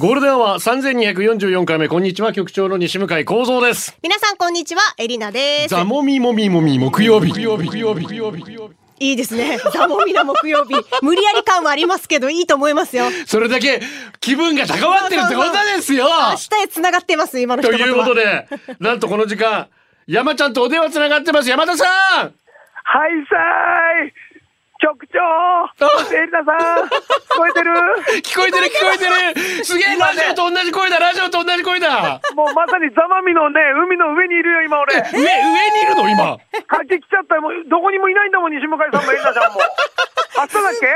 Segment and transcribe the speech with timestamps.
[0.00, 3.98] ゴールデンアワー3244回目、こんにちは、局長の西向井幸三です。
[4.00, 5.70] 皆さんこんにちは、エリナです。
[5.70, 7.32] ザモミモミモミ木曜日。
[7.32, 8.74] 木曜日、木曜日、木曜日、木曜日。
[9.04, 9.58] いいですね。
[9.72, 10.74] ザモミな木曜日。
[11.02, 13.06] 無理やり感はありますけど、いいと思いますよ。
[13.26, 13.80] それだけ
[14.20, 17.86] 気分が高まってるってことですよ明日へ繋がってます、今の一と言は。
[17.88, 18.46] いうことで、
[18.78, 19.66] なんとこの時間、
[20.06, 21.50] 山ちゃんとお電話つながってます。
[21.50, 21.88] 山田さん
[22.90, 24.12] はいさーい
[24.78, 25.18] 局長
[26.14, 27.70] エリナさん 聞こえてる？
[28.22, 29.04] 聞こえてる聞こえて
[29.34, 34.94] るすげえラジオと同じ声だラジオと同じ声だもうまさにザマミのね、海の上にいるよ、今俺。
[34.94, 36.08] 上、上にいるの？
[36.08, 36.36] 今。
[36.70, 37.42] 帰ってきちゃったよ。
[37.42, 39.60] もうどこにもいないんだもん、西向井さんもエリナさんも。
[40.38, 40.86] 明日だっけ？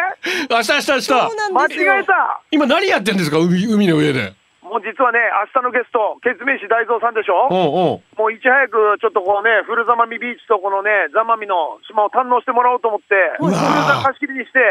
[0.54, 1.76] 明日明日明日。
[1.82, 1.96] 間。
[1.98, 4.32] 違えた今何やってんですか海、海の上で。
[4.72, 5.20] もう実はね、
[5.52, 7.52] 明日のゲスト、ケツメイシ大蔵さんでしょ？
[7.52, 8.16] おうおう。
[8.16, 14.64] もういち早くちょっとこうね、フルザマミビーチとこのね、ザマミの島を堪能してもらおうと思って、うわー貸し切りにして、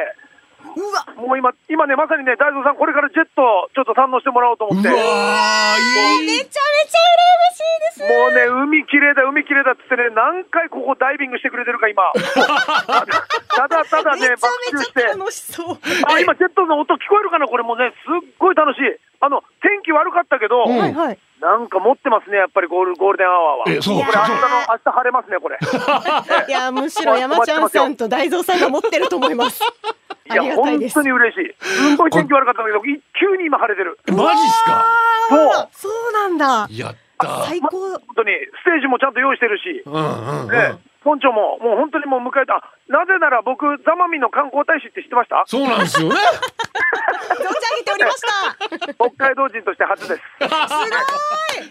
[1.21, 4.89] もう今、今ね、まさにね、大蔵さん、これからジェット、ちょっと堪能してもらおうと思って。
[4.89, 8.09] うわーいいめちゃめちゃ羨ましいです。
[8.09, 12.09] もうね、海綺麗だ、海綺麗だっつってね、何回ここダイビングしてくれてるか、今。
[13.53, 15.05] ただただね、爆めち中して。
[15.05, 15.77] ゃ楽しそう。
[16.09, 17.45] あ、今、ジェットの音聞こえるかな？
[17.47, 18.81] これもうね、すっごい楽しい。
[19.23, 21.17] あの、天気悪かったけど、うんはいはい。
[21.41, 23.77] なんか持ってますね、やっぱりゴールゴールデンアワーは。
[23.77, 24.37] えそうこれ、明日の、
[24.69, 25.57] 明日晴れますね、これ。
[26.49, 29.61] いや、むしろ山ちゃんさんと大蔵さんが持ってると思います。
[30.29, 30.55] あ いや。
[30.55, 31.55] 本当に嬉しい。
[31.63, 33.97] すごい天気悪かったんだけど、い急に今晴れてる。
[34.15, 34.85] マジっすか？
[35.29, 35.67] そう。
[35.71, 36.67] そうなんだ。
[36.71, 37.43] やった。
[37.45, 37.69] 最高。
[37.91, 39.83] 本当に、ステージもちゃんと用意してるし。
[39.85, 40.51] うんうんうん。
[40.51, 42.63] ね、本庁も、もう本当にもう迎えた。
[42.87, 45.43] なぜなら僕、ザマミの観光大使って知ってました？
[45.47, 46.15] そうなんですよね。
[47.01, 48.95] 存じ上げておりました。
[48.95, 50.21] 北海道人として初です。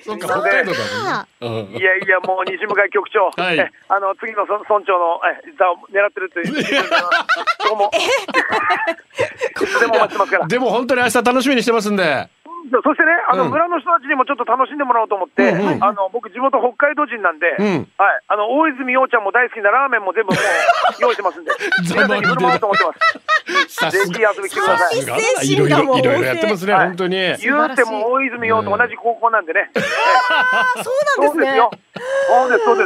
[0.05, 6.53] そっか、北海道だいやいや、もう西向井局長、はいえあの次の村村長のえ座を狙ってるという、
[7.65, 7.91] どうも、
[9.81, 10.47] でもお待ちしてますから。
[10.47, 12.29] でも本当に明日楽しみにしてますんで。
[12.71, 20.43] そしてね、あの、うん村の人たちにもちょっと楽しんでもらおうと思って、うんうんあの僕、地元北海道人なんで、うんはい、あの大泉洋ちゃんも大好きなラーメンも全部もう
[21.03, 21.51] 用意してますんで、
[21.83, 23.75] 皆さんに振る舞おうと思ってます。
[23.75, 25.51] さぜひ遊びに来てください。
[25.51, 27.17] いろいろいろいろやってますね、はい本当に。
[27.17, 29.71] 言うても大泉洋と同じ高校なんでね。
[29.75, 31.57] あ、 そうなんですね。
[31.57, 31.71] よ。
[32.29, 32.85] そうです、そうで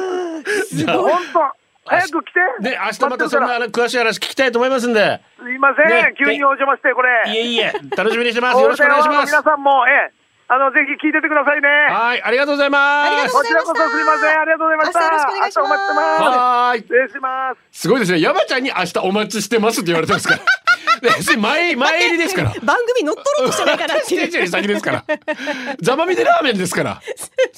[0.64, 0.76] す。
[0.84, 2.40] じゃあ本当、早く来て。
[2.60, 5.20] ね、明日またそんなあの詳しい話聞きたいと思いますんで。
[5.38, 7.32] すいません、ね急にお邪魔して、これ。
[7.32, 8.60] いえいえ、楽しみにしてます。
[8.60, 9.30] よろしくお願いします。
[9.32, 10.12] 皆さんも、ええ、
[10.48, 11.68] あの、ぜひ聞いててくださいね。
[11.68, 13.32] はい、ありがとうございます。
[13.32, 15.00] こちらこそすいません、ありがとうございました。
[15.00, 16.22] 明日よろしくお願いします明日お待ちしてます。
[16.22, 16.80] はーい。
[16.80, 17.80] 失礼します。
[17.80, 18.20] すごいですね。
[18.20, 20.40] 山ちゃんに明日お待ちしてますって言われてますから。
[21.02, 22.52] ね前、前入りですから。
[22.62, 24.00] 番組乗っ取ろうとしてないかなっう。
[24.48, 25.04] 先ですから。
[25.80, 27.00] ざまみでラーメンですから。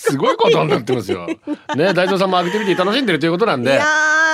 [0.08, 1.26] すごいことになってますよ。
[1.26, 3.80] ね、大蔵さんもアクティビティ楽しんでるということなんで。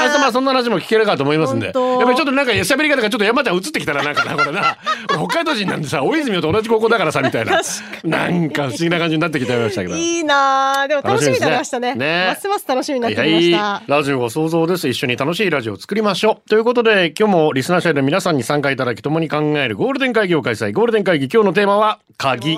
[0.02, 1.66] 明日まあそんな話も聞けるかと思いますんで。
[1.66, 4.78] やっぱりちょっとなんか喋り方がちょっと山ちゃん映ってきたらなんかな、これな。
[5.10, 7.60] 俺北海道人なんでさ、大泉洋と同じ高校だからさ、みたいな。
[8.04, 9.94] なんか不思議な感じになってきちゃいましたけど。
[9.94, 11.94] いいなあでも楽しみになりましたね。
[11.94, 13.62] ねねますます楽しみになってきまはいした。
[13.62, 22.56] はい、ラジオは想像です一緒に楽しいラジオを作りましょうということで今日もリスナー社員の皆さんに参加いただき共に考えるゴールデン会議を開催ゴールデン会議今日のテーマは鍵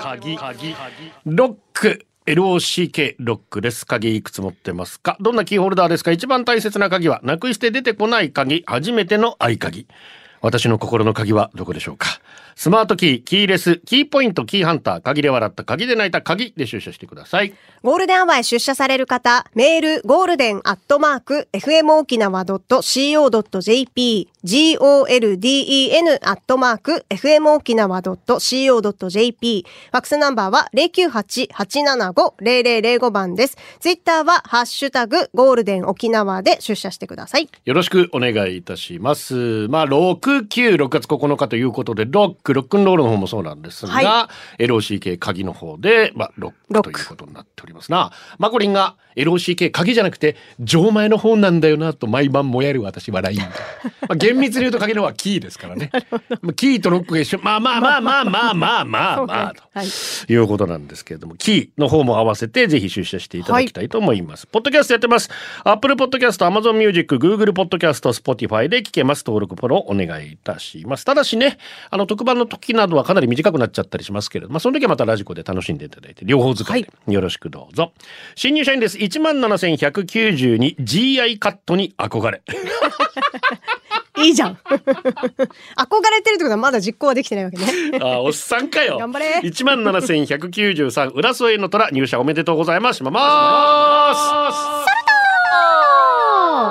[1.25, 3.85] ロック LOCK ロックです。
[3.85, 5.15] 鍵いくつ持ってますか？
[5.19, 6.11] どんなキーホルダーですか？
[6.11, 9.85] 一番大切な鍵はなくして出てこない鍵、初めての合鍵。
[10.41, 12.07] 私の心の鍵はどこでしょうか？
[12.57, 17.53] スマートキー、キーレス、キーポイント、キーハンター、鍵で笑った、鍵で泣いた鍵で出社してください。
[17.83, 33.57] ゴールデンアワーへ出社される方、メール、ゴールデンアットマーク、fmokinawa.co.jp、golden アットマーク、fmokinawa.co.jp、ファックスナンバーは098-875-0005番です。
[33.81, 37.49] ツイッターは、ハッシュタグ、ゴールデン沖縄で出社してください。
[37.65, 39.67] よろしくお願いいたします。
[39.67, 48.11] まあ、6、9、6月9日ということで、ロック、ロックンロールの方もそうなんですが、は LOCK 鍵の方で、まあ、ロッククということになっておりますな。
[48.37, 53.37] マコリンが LOCK 鍵じゃなくて、錠前の方なんだよなと毎晩もやる私笑い。
[53.39, 53.47] ま
[54.09, 55.89] あ、厳密に言うと鍵の方はキーですからね。
[56.41, 57.39] まあキーとロックが一緒。
[57.41, 59.87] まあまあまあまあまあまあまあまあ、とはい。
[59.87, 64.47] いうことなんですけれども、キーの方も合わせてぜひ出社していただきたいと思います。
[64.47, 65.29] ポッドキャストやってます。
[65.63, 69.23] Apple Podcast、Amazon Music、Google Podcast、Spotify で聞けます。
[69.25, 71.05] 登録フォローお願いいたします。
[71.05, 71.57] ただしね、
[71.89, 77.93] あの特番の時などはかなり短くなっちゃったりしますけれど、まあ、その時はまたラジコで楽しんでいただいて、両方使いでよろしくどうぞ。
[78.35, 78.97] 新入社員です。
[78.97, 82.41] 17,192 GI カットに憧れ。
[84.23, 84.57] いいじゃん。
[84.65, 84.77] 憧
[86.11, 87.65] れてるってことはまだ実行はできてないわけね。
[88.01, 88.97] あ、おっさんかよ。
[88.97, 92.97] 頑張れ17,193浦添の虎入社おめでとうございます。
[92.97, 94.94] しまます。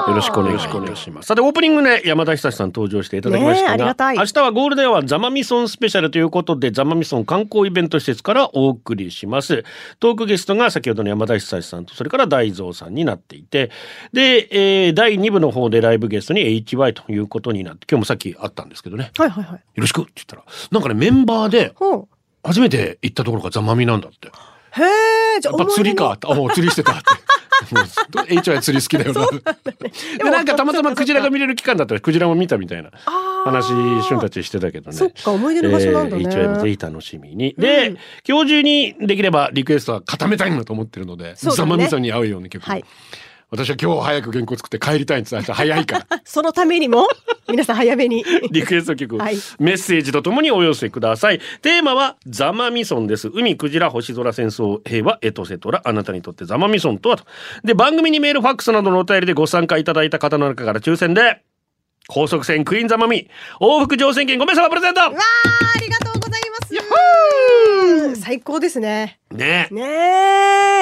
[0.08, 1.26] よろしくお願いします。
[1.26, 9.64] さて、オープニングで山田久志さん登場していただきましたが、ありがたい明日はゴールデンはザマミソンスペシャルということで、ザマミソン観光イベント施設からお送りします。
[10.00, 13.70] トークゲストが先ほどの山田久志さんと、それから大蔵さんになっていて、
[14.12, 19.55] で、えー第2部の方でライブゲストに HY ということになって、今日もさっきあったんですけどね、はいはいはい。
[19.55, 21.75] よろしくって言ったら、なんかね、メンバーで。
[22.44, 24.29] 初めて行ったところがザマミなんだって。
[24.29, 24.82] へ
[25.37, 26.19] え、じゃあやっぱ釣りか。
[26.23, 27.02] あ、もう釣りしてたって。
[27.73, 29.27] もう HY 釣り好きだよな。
[30.19, 32.91] でなんかたまたまクジラが見れる期間だったらクジラも見たみたいな
[33.45, 33.69] 話、
[34.03, 34.97] 瞬たちしてたけどね。
[34.97, 37.55] そっか思い出の場所なんだねえー HY もぜひ楽しみに。
[37.59, 37.97] で、
[38.27, 42.62] 今日中にできればリクエストは固めたいなと思ってるので、そうだねザマミさんに合うような曲。
[42.62, 42.85] はい
[43.50, 45.52] 私は今日早く原稿作って帰りたいんです。
[45.52, 46.06] 早いから。
[46.25, 47.08] そのためにも、
[47.49, 48.25] 皆さん早めに。
[48.50, 51.41] リクエスト曲、はいメッセージとともにお寄せください。
[51.62, 53.29] テーマはザマミソンです。
[53.32, 55.82] 海、クジラ、星空、戦争、平和、エトセトラ。
[55.85, 57.25] あなたにとってザマミソンとはと。
[57.62, 61.43] で、番組にメール、ファックスなどのお便りでご参加いただいた方の中から抽選で、
[62.08, 63.29] 高速船クイーンザマミ、
[63.61, 65.11] 往復乗船券5名様プレゼントわあ、
[65.76, 68.20] ありがとうございます。
[68.20, 69.19] 最高ですね。
[69.31, 69.82] ねね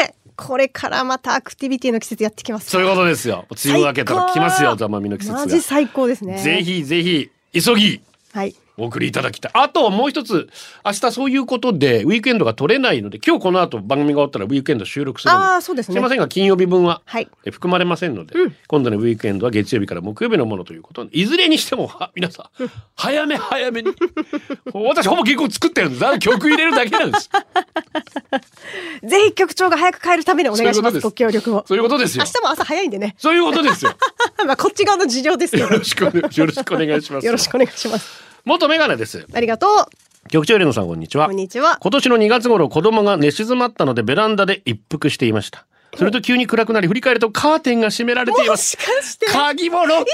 [0.09, 0.22] え。
[0.47, 2.71] これからまたアクティビティの季節やってきます。
[2.71, 3.47] そういうことですよ。
[3.51, 5.39] 梅雨明けたら来ますよ、ザマミの季節が。
[5.41, 6.43] マジ最高ですね。
[6.43, 6.63] ぜ。
[6.63, 8.01] ひぜひ、急ぎ、
[8.33, 8.55] はい。
[8.77, 9.53] お送りいただきたい。
[9.55, 10.49] あともう一つ、
[10.85, 15.47] 明日そういうことでウィークエンドが取れないので、今日この後番組が終わったらウィークエンド収録するので。
[15.47, 15.95] ああ、そうですね。
[15.95, 18.35] すいませんが金曜日分は、はいえ含まれませんので、
[18.67, 23.93] 今度のウィークエンドは月曜日から木曜日のものということでいずれにしてもは皆さん早め早めに
[24.73, 27.31] 私ほぼ原稿作ってるんですだ曲入れるだけなんです
[29.05, 30.83] ぜひ局長が早く帰るためにお願いします。
[30.83, 31.65] そういうことですご協力を。
[31.67, 33.15] そういうことですよ明日も朝早いんでね。
[33.19, 33.95] そういうことですよ
[34.47, 35.65] まあこっち側の事情ですけど。
[35.65, 36.11] よろしくよ
[36.47, 38.32] ろしくお願いしますよろしくお願いします。
[38.45, 39.27] 元メガネです。
[39.33, 40.29] ありがとう。
[40.29, 41.27] 局長エレノさんこんにちは。
[41.27, 41.79] こんにちは。
[41.81, 45.67] 今年の2月頃子供が寝静まったのでベランダで一服していました。
[45.95, 48.77] すると急に暗くなり振り返るとカーテンが閉められています。
[48.77, 49.27] もしかして。
[49.27, 50.07] やめ鍵もロック。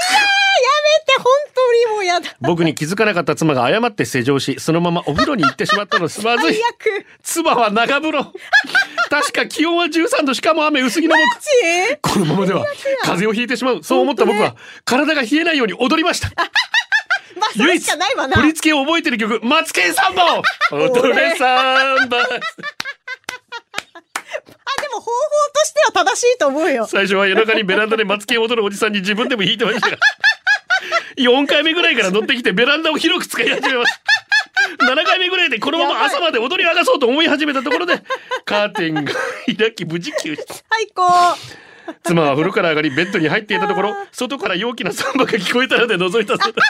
[1.09, 2.29] て、本当にもうやだ。
[2.41, 6.55] 僕に気づかなかった妻が誤って施錠しそのままお風呂に行ってしまったのですまずい。
[7.23, 8.33] 妻は長風呂。
[9.09, 11.41] 確か気温は13度しかも雨薄着の僕。
[11.41, 11.49] ち
[12.01, 12.65] このままでは
[13.01, 13.83] 風邪をひいてしまう。
[13.83, 14.55] そう思った僕は
[14.85, 16.29] 体が冷えないように踊りました
[17.39, 18.35] まあ、それしかないわな。
[18.35, 20.43] 振り付けを覚えてる曲「マツケンサンバ 」を
[20.91, 22.39] 踊れサンバ あ、で
[24.89, 25.11] も方法
[25.53, 26.85] としては正しいと思うよ。
[26.87, 29.97] 最初は夜中にベランダでマツケンを踊るおじさんに自分でも弾いてましたが
[31.17, 33.93] 4回目ぐらいから乗ってきてベランダを広く使い始めまし
[34.79, 38.01] た7回目ぐらいでこのまま朝まで踊り明かそうと思い始めたところで
[38.45, 39.11] カーテンが
[39.57, 40.37] 開き無事休止
[40.69, 41.09] 最高。
[42.03, 46.61] 妻は風呂から上がりベッドに入っていたところ外から陽気なサンバが聞こえたので覗いたそうだ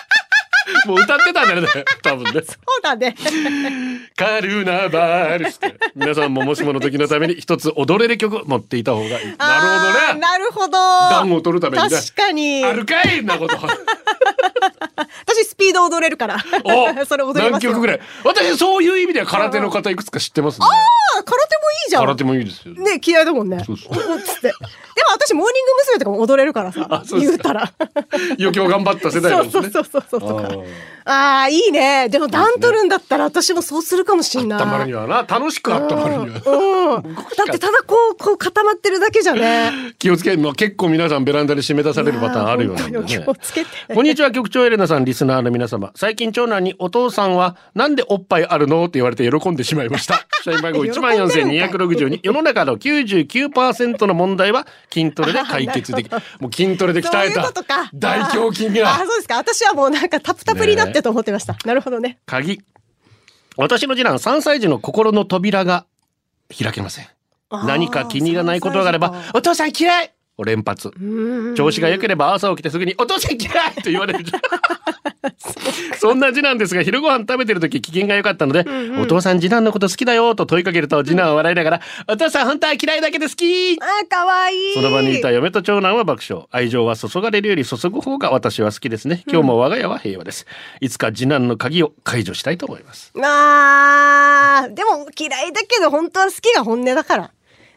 [0.85, 1.67] もう歌ってたんだよね
[2.03, 3.15] 多分ねそうだね。
[4.15, 10.71] カルナバルって皆さんももしもの時のために一つ踊れる曲持っていた方がいいなるほどねなるほど。
[10.77, 12.63] 暖を取るためにね確かに。
[12.65, 13.57] あるかいなこと
[15.25, 16.37] 私スピード踊れるから。
[16.63, 17.71] おそれ踊りますよ。
[17.71, 17.99] 何曲ぐらい？
[18.23, 20.65] 私そういう意味では空手の方いくつか知ってますね
[21.19, 22.03] あ空手もいいじゃん。
[22.03, 23.63] 空手もいいですよね気合だもんね。
[23.65, 24.41] そうそうつって。
[24.41, 24.59] でも
[25.13, 25.99] 私モーニング娘。
[25.99, 27.71] とかも踊れるからさ言うたら。
[28.39, 32.07] 余興頑張った世代ねそうそうそうそうそうあーああいいね。
[32.09, 34.59] でも段取るんだったら私もそうするかもしんない。
[34.59, 37.13] たまるにはな楽しくあったまるにはうん。
[37.15, 39.71] だってただこうこう固まってるだけじゃね。
[39.97, 43.67] 気をつけもう結構皆さんベランダで締め出されるパターンあるよね気をつけて。
[43.93, 57.89] こんにちは局長エレナさんリスナーの皆様最近長男にお父さんはなんでおっぱいあるのって言われて喜んでしまいました社員番号1万4262世の中の99%の問題は筋トレで解決できな もう筋トレで鍛えたことか。
[57.93, 59.37] 大胸筋あがそうですか。
[59.37, 61.57] 私はもうなんかタプタプになってと思ってました。
[61.65, 62.19] なるほどね。
[62.25, 62.61] 鍵
[63.57, 65.85] 私の次男3歳児の心の扉が
[66.57, 67.07] 開けません
[67.51, 70.09] 何か気に入らないことがあれば3歳児「お父さん嫌い!」を
[70.43, 70.91] 連発。
[70.99, 71.55] うん。
[71.55, 74.25] 調子が良ければ朝起きてすぐに「お父さん嫌い!」と言われる。
[75.97, 78.65] そんな次男ですが昼ご飯食べてる時機嫌が良かったので、
[79.01, 84.73] お父さん次男のこと好きだよ」と問いかけると次男は笑いながら「お父さん本当は嫌いだけど好き!」あーかわいい。
[84.73, 86.47] その場にいた嫁と長男は爆笑。
[86.51, 89.23] 愛情は注がれるより注ぐ方が私は好きですね。
[89.27, 90.45] 今日も我が家は平和です。
[90.79, 93.11] いつか次男の鍵を解除したいと思います。
[93.21, 97.31] あーでも嫌いだけど本当は好きが本音だから。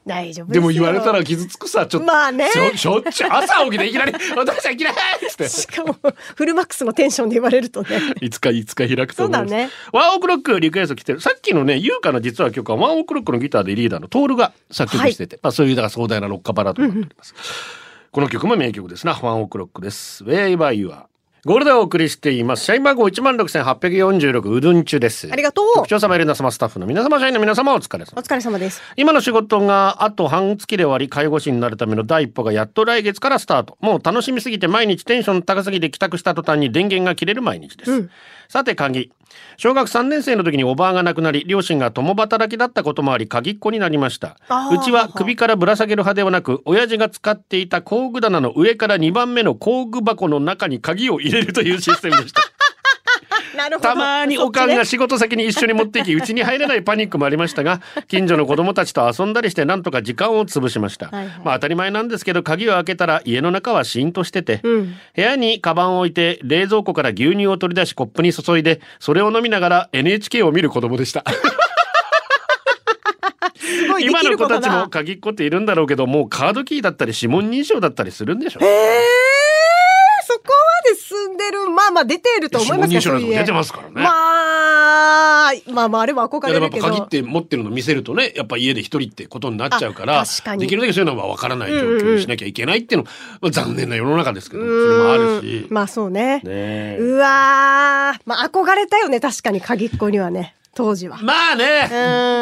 [0.04, 2.06] 大丈夫でも言われたら傷つくさ、ちょっと。
[2.06, 4.96] まあねしょっちゅう、朝起きていきなり、お父さん嫌いっ
[5.28, 5.48] つって。
[5.48, 5.96] しかも
[6.36, 7.88] フルマックスのテンションで言われるとね
[8.20, 9.50] いつかいつか開くと思います。
[9.50, 11.20] そうだねワンオクロックリクエスト来てる。
[11.20, 17.34] さっきのね、優香の実は曲はワンオクロックのギターでリーダーのトールが作曲してて、まあそういうだから壮大なロッカバラードになっております。
[18.10, 19.14] この曲も名曲ですな。
[19.22, 20.24] ワンオクロックです。
[20.24, 21.11] Wherever You Are。
[21.44, 22.64] ゴールデンをお送りしています。
[22.64, 25.28] 社員番号16,846うどんちゅです。
[25.28, 28.22] ありがとう局長様、エレナ様、スタッフの皆様、社員の皆様、お疲れ様お。
[28.22, 38.08] 疲れ様です今の仕事があと半月で終わり介護士になるための第一歩がやっと来月からスタートもう楽しみすぎて毎日テンション高すぎて帰宅した途端に電源が切れる毎日です、
[38.52, 39.10] さて鍵。
[39.56, 44.36] 小学3年生の時におばあが亡くなり両親が共働きだったこともあり鍵っ子になりました。
[44.70, 52.42] うちは首からぶら下げる派ではなく親父が使っていた工具棚の上から2番目の工具箱の中に鍵を入れるというシステムでした
[53.80, 61.06] たまにおかんが仕事先に一緒に持っていき、 うちに入れないパニックもありましたが、近所の子供たちと遊んだりしてなんとか時間を潰しました。
[61.06, 61.32] はいはい。
[61.44, 64.94] まあ当たり前なんですけど、鍵を開けたら家の中はシーンとしてて、うん。
[65.14, 71.24] 部屋にカバンを置いて、冷蔵庫から牛乳を取り出しコップに注いで、それを飲みながら NHK を見る子供でした。
[74.00, 78.60] 今の子たちも鍵っ子っているんだろうけど、もうカードキーだったり指紋認証だったりするんでしょ。
[78.62, 78.68] えー、
[81.92, 83.92] まあまあ出てると思いますよ指紋認証なんかもそういう出てますからね。
[83.94, 84.02] ま
[85.48, 86.86] あまあまああれは憧れるけど。
[86.86, 90.62] ぱ鍵って持ってるの見せるとねやっぱ家で一人ってことになっちゃうからあ確かに。
[90.62, 93.08] できるだけそういうのは分からない状況にしなきゃいけないっていうの
[93.40, 95.66] は残念な世の中ですけどそれもあるし。
[95.68, 95.74] うん。
[95.74, 96.36] まあそうね。
[96.36, 96.96] ねえ。
[97.00, 98.20] うわー。
[98.24, 101.94] まあ憧れたよね確かに鍵っ子にはね当時はまあねんじ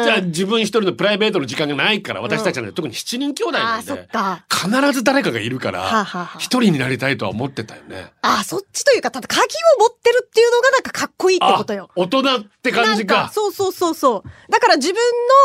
[0.09, 6.05] ゃあ自分一人のプライベートの時間がないから私たちはね特に7人兄弟なんあーそでっか必ず誰かがいるから
[6.37, 8.11] 一人になりたいとは思ってたよね。
[8.21, 13.29] あそっちというかただ鍵を持ってるっていうのがなんかかっこいいってことよあ大人って感じか。
[13.33, 14.51] そうそうそうそう。
[14.51, 14.95] だから自分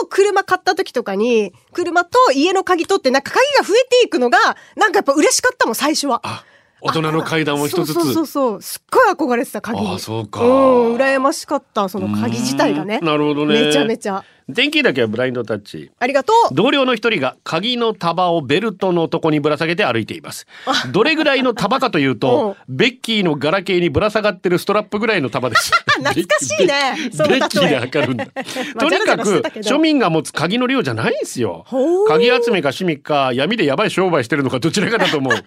[0.03, 4.39] の車買った時とかに、車と家の鍵取って、なんか鍵が増えていくのが、
[4.77, 6.21] なんかやっぱ嬉しかったもん、最初は。
[6.25, 6.45] あ
[6.81, 7.95] 大人の階段を一つずつ。
[7.95, 8.63] そうそうそう。
[8.63, 9.95] すっごい憧れてた、鍵に。
[9.95, 13.01] あそうかうん、羨ましかった、その鍵自体がね。
[13.01, 13.67] なるほどね。
[13.67, 14.25] めちゃめちゃ。
[14.49, 15.91] 電気だけはブラインドタッチ。
[15.99, 16.55] ありがとう。
[16.55, 20.47] 同僚の一人が鍵の束をベルトのとこにぶら下げて歩いています。
[20.93, 25.73] どれぐらいの束かというと、ベッキーのガラケーにぶら下がってるストラップぐらいの束です。
[25.99, 26.75] 懐かしいね
[27.29, 28.27] ベッキーで測るんだ。
[28.77, 31.65] まあとにかく庶民が持つ鍵の量じゃないんですよ。
[32.07, 35.45] 鍵集めか趣味か闇でやばい商売してるのかどちらかだと思う。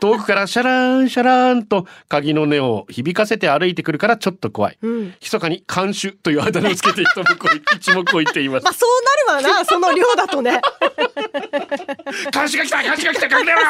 [0.00, 4.78] 遠くからシャラーンシャラーンと鍵の音を響かせて歩いてくるからちょっと怖い。
[4.84, 8.72] ん密かに看守というあだ名をつけて一目置い一目置いています まあ。
[8.72, 10.60] そうなるわな、その量だとね。
[12.32, 13.60] 監視が来た監視が来た隠れろ。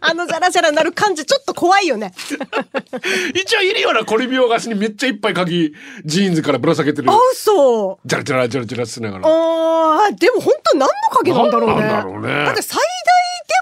[0.00, 2.12] あのジャラジャラなる感じ、ちょっと怖いよね。
[3.34, 5.74] 一応いるようなコリビオガスにめっちゃいっぱい鍵
[6.04, 7.16] ジーンズからぶら下げてるあ、。
[7.32, 7.98] 嘘。
[8.04, 9.24] ジャラジャラジャラジャラしながら。
[9.26, 11.74] あーでも本当何の鍵なんだろうね。
[11.76, 12.82] 何なんだろうねだって最大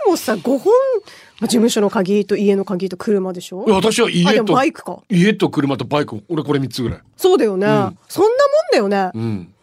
[0.05, 3.65] でもさ、5本、まあ事務所の鍵と家の鍵と車でしょ？
[3.69, 5.03] 私は家とバイクか。
[5.11, 7.01] 家と車とバイク俺これ三つぐらい。
[7.17, 7.67] そうだよね。
[8.09, 8.31] そんなもん
[8.73, 9.11] だよね。
[9.15, 9.55] うん。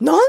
[0.00, 0.20] なん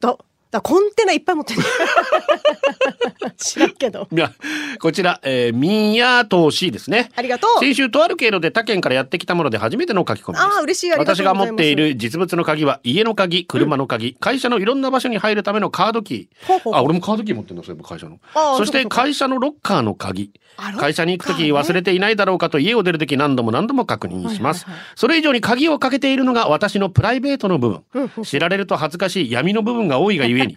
[0.00, 0.18] だ、
[0.50, 1.62] だコンテナいっぱい持ってる。
[3.36, 4.08] 知らんけど。
[4.10, 4.32] いや
[4.80, 7.10] こちら、えー、宮投資ですね。
[7.16, 7.60] ありがとう。
[7.60, 10.44] 先週とある経路で他県からやってきたもので初めての書き込みです。
[10.44, 16.76] あー嬉しいありがとう私が持っている実物の鍵は家の鍵、車の鍵、会社のいろんな場所に入るためのカードキほうほうー。
[16.76, 18.18] あ、俺もカードキー持ってるの、そういえば会社の。
[18.56, 20.30] そして会社のロッカーの鍵。
[20.78, 24.66] 会社に行くとき忘れていないだろうかと家を出るとき何度も何度も確認します。
[24.94, 28.24] それ以上に鍵をかけているのが私のプライベートの部分。
[28.24, 30.56] 知られると恥ずかしい闇の部分が多いがゆえに、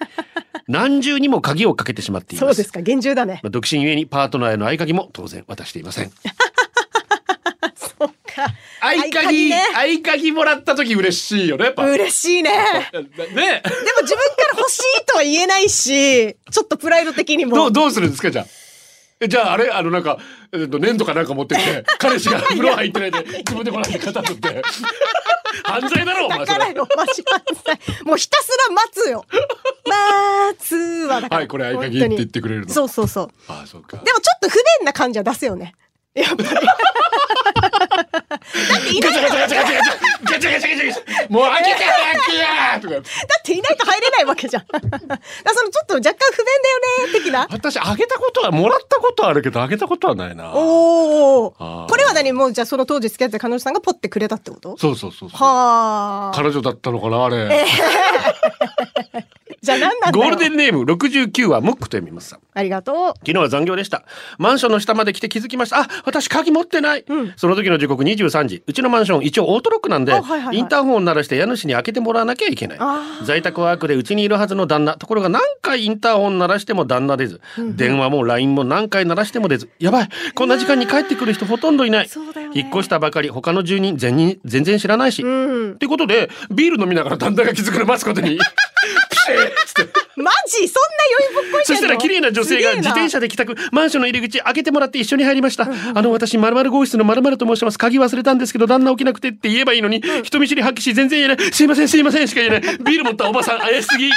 [0.68, 2.46] 何重にも鍵をかけてしまっています。
[2.48, 3.40] そうですか、厳重だね。
[3.44, 6.12] まあ独身ゆえにパートナーへの合鍵も当然渡していません。
[7.76, 8.46] そっか。
[8.82, 11.86] 合合鍵鍵、ね合鍵もらった時嬉しいよね、やっぱ。
[11.86, 11.92] ね。
[11.92, 12.52] 嬉しい ね。
[12.92, 17.56] でも自分から欲しいとは言えないし、ちょっとプライド的にも。
[17.56, 18.46] どう、どうするんですか、じゃあ。
[19.22, 20.18] えじゃあ、あれ、あの、なんか、
[20.54, 24.62] えっと、粘土かなんか持ってきて、 彼氏が風呂入ってないで、自分でもらって肩取って。
[25.64, 26.48] 犯罪だろ、お前それ。
[26.48, 27.80] だからよ、マジ犯罪。
[28.06, 29.26] もうひたすら待つよ。
[29.86, 30.76] 待つ
[31.08, 31.38] はだから。
[31.38, 33.30] はいこれ合鍵って言ってくれるのそうそうそう。
[33.48, 33.98] ああ、そうか。
[33.98, 35.76] でもちょっと不便な感じは出すよね。
[36.14, 36.50] やっぱり。
[38.90, 42.94] っていないガチャガチャガチャガチャガチャガチャガチャガチャガチャもう開けて早くやとか。
[42.96, 44.64] だっていないと入れないわけじゃん。
[44.68, 47.48] だそのちょっと若干不便だよね、的な。
[47.52, 50.52] 私、あげたことは、もらったことはあるけど、あげたことはないな。
[50.54, 51.52] おお。
[51.52, 55.40] これは何もうじゃあその当時付き合ってた彼女さんがポッてくれたってことそうそうそうそう。
[55.40, 56.36] はあ。
[56.36, 57.66] 彼女だったのかな、あれ。
[59.62, 62.38] じゃあ何なんだよゴールデンネーム69はムックと読みます。
[62.54, 64.04] ありがと昨日は残業でした。
[64.38, 65.82] マンションの下まで来て気づきました。
[65.82, 67.06] あ、私鍵持ってない。
[67.36, 68.64] その時の時刻23時。
[68.66, 73.22] うちのマンション一応オートロックなんで、あはいはいはいインターホンを鳴らして家主に開けてもらわなきゃいけないあ。
[73.24, 74.96] 在宅ワークでうちにいるはずの旦那。
[74.96, 77.42] ところが何回インターホン鳴らしても旦那出ず。
[77.76, 79.70] 電話も LINE も何回鳴らしても出ず。
[79.80, 80.10] やばい。
[80.36, 82.08] こんな時間に帰ってくる人ほとんどいない。
[82.08, 82.10] ね
[82.54, 85.24] 引っ越したばかり、他の住人全人全然知らないし。
[85.24, 88.40] ってことで、ビール飲みながら旦那が気づくの待つことに。
[89.66, 89.92] つって。
[90.18, 95.68] うマジそんな余韻ぶっこいそしたら綺麗な女性が自転車で帰宅、マンションの入り口開けてもらって一緒に入りました。
[95.94, 97.80] あの、私、〇〇号室の〇〇と申します。
[97.80, 101.54] 鍵忘れたんですけど、旦那起きなくてって言えばいいのに、人見知り発揮し全然言えない。
[101.54, 102.78] すいません、すいませんしか言えない。
[102.80, 104.10] ビール持ったおばさん、怪しすぎ。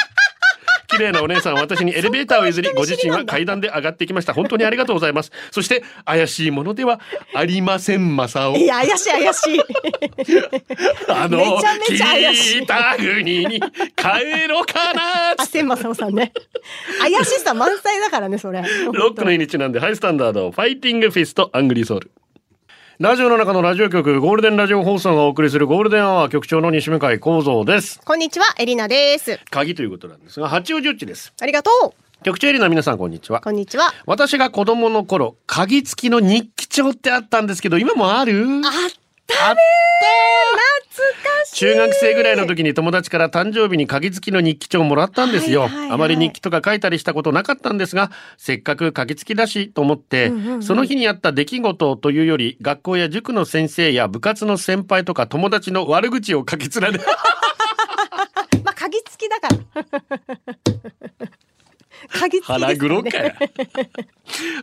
[0.92, 4.34] 綺麗なお姉さんは私にエレベーターを譲り、ご自身は階段で上がってきました。
[4.34, 5.32] 本当にありがとうございます。
[5.50, 7.00] そして、怪しいものでは
[7.34, 8.56] ありません、マサオ。
[8.56, 8.66] い。
[8.66, 9.60] や怪しい怪しい。
[11.08, 12.64] あのめちゃめちゃ怪しい。
[12.64, 13.60] 北国に
[13.96, 16.32] 帰ろうかなあ千昌夫さんね。
[17.00, 18.62] 怪しさ満載だからねそれ。
[18.92, 22.10] ロックの日にちなんでハイスタンダードファイティングフィストアングリーソウル
[23.02, 28.00] ラジオの中のラジオ局ゴールデンラジオ放送がお送りするゴールデンアワー局長の西向幸三です。
[28.04, 29.40] こんにちはエリナです。
[29.50, 31.32] 鍵ということなんですが八王子っちです。
[31.40, 32.22] ありがとう。
[32.22, 33.40] 局長エリナ皆さんこんにちは。
[33.40, 33.92] こんにちは。
[34.06, 38.46] 私が子供の頃鍵付きの日記帳ってあったんですけど今もある？
[38.64, 38.70] ああ
[39.32, 39.54] 懐
[41.22, 41.54] かしい。
[41.56, 45.90] 中学生ぐらいの時に友達から誕生日に鍵付きの日記帳をもらったんですよ、はいはいはい。
[45.92, 57.00] あまり日記とか書いたりしたことなかったんですがせっかく鍵付きだしと思って、その日にあった出来事というより学校や塾の先生や部活の先輩とか友達の悪口を書き連ね。
[58.64, 59.84] まあ鍵付きだから。
[62.08, 63.34] 鍵付きですから腹黒ねかや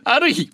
[0.04, 0.50] ある日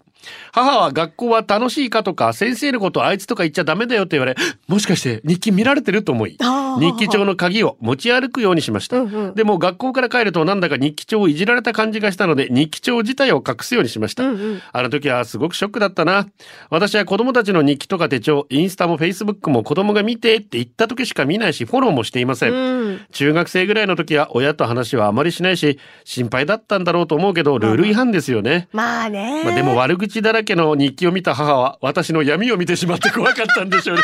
[0.57, 4.35] 母は学校は楽しいかとか先生のことあいつとか言っちゃダメだよって言われ
[4.69, 6.39] もしかして日記見られてると思い
[6.81, 9.35] 日記帳の鍵を持ち歩くようにしました、うんうん。
[9.35, 14.63] でも学校から帰るとなんだか日記帳をいじられた感じがしたので日記帳自体を隠すようにしました、うんうん。
[14.73, 16.27] あの時はすごくショックだったな。
[16.71, 23.01] 私は子供たちの日記とか手帳インスタもフェイスブックも子供が見てって言った時しか見ないしフォローもしていません、うん。
[23.13, 34.03] 中学生ぐらいの時は親と話はあまりしないし心配だったんだろうと思うけどルール違反ですよね、まあね、まあ、でも悪口だらけ家の日記を見た母は私の闇を見てしまって怖かったんでしょうね。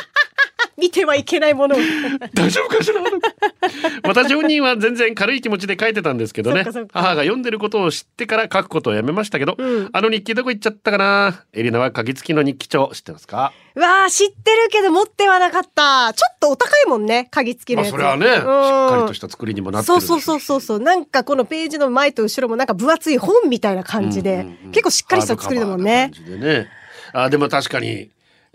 [0.79, 1.79] 見てはいけないものを。
[2.35, 3.01] 大丈夫かしら？
[4.05, 6.65] 私本人は全然軽い気持ちで書いてたんですけどね。
[6.93, 9.91] 母が読んでることを知ってから書くことをやめましたけど、うん。
[9.93, 11.45] あの日記どこ行っちゃったかな？
[11.53, 13.53] エリナは鍵付きの日記帳知ってますか？
[13.75, 16.13] うわあ知ってるけど持ってはなかった。
[16.15, 20.81] ちょっとお高いもんね鍵付きのそれはねしっかりとした作りにもなってそうそうそうそうそう。
[20.81, 24.71] なんかこのページの前と後ろもなんか分厚い本みたいな感じで、うんうんうん。
[24.73, 26.11] 結構しっかりした作りだもんね。
[26.29, 26.69] ね。
[27.15, 28.09] あでも確かに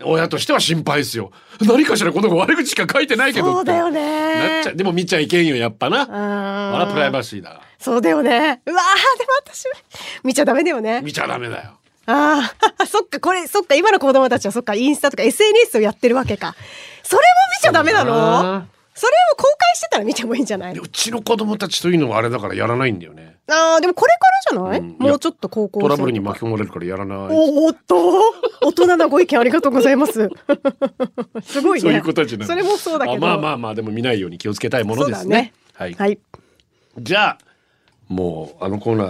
[0.04, 1.32] 親としては心配ですよ。
[1.60, 4.76] 何かしらこの子悪口しか書いてないけどそうだよなっねちゃう。
[4.76, 6.02] でも見ちゃいけんよやっぱな。
[6.02, 7.60] ああらプライバシーだ。
[7.78, 8.30] そうだよね。
[8.30, 9.74] うわーでも私は。
[10.22, 11.00] 見ちゃダメだよね。
[11.02, 11.72] 見ちゃダメだよ。
[12.06, 16.54] ああ そっかこれそっか今の子供たちはそっかインスタとか SNS をやってるわけか。
[17.02, 17.22] それも
[17.58, 18.42] 見ちゃダメなの？
[18.42, 18.66] な
[18.98, 20.74] それを公開してたら見てもいいんじゃない？
[20.74, 23.36] でうちの子供たちというのはあれだからやらないんだよね。
[23.46, 24.96] ああでもこれからじゃない、うん。
[24.98, 27.18] もうちょっと高校生トラブルに巻き込まれるからやらない。
[27.30, 27.96] おーっと
[28.60, 30.28] 大人なご意見ありがとうございます。
[31.42, 31.80] すごいね。
[31.82, 33.26] そういう子たちそれもそうだけど。
[33.26, 35.36] あまあまあまあでも見ないように気をつけたいものですね。
[35.36, 35.52] ね。
[35.74, 36.18] はい、はい。
[36.98, 37.38] じゃあ
[38.08, 39.08] もうあのコーナー